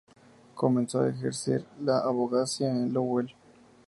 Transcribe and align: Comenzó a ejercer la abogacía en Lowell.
Comenzó 0.55 1.01
a 1.01 1.09
ejercer 1.09 1.63
la 1.79 1.99
abogacía 1.99 2.71
en 2.71 2.91
Lowell. 2.91 3.35